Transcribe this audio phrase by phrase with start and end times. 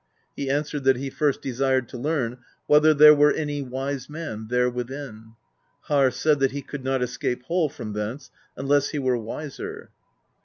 [0.35, 4.67] He answered that he first desired to learn whether there were any wise man there
[4.67, 5.33] within.
[5.83, 9.91] Harr said, that he should not escape whole from thence unless he were wiser.